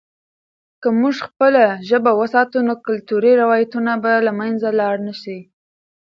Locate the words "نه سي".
5.07-5.37